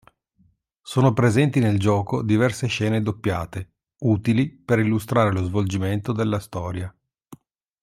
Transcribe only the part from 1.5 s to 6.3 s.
nel gioco diverse scene doppiate, utili per illustrare lo svolgimento